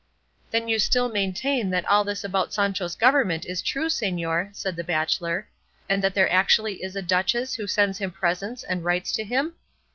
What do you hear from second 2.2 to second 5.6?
about Sancho's government is true, señor," said the bachelor,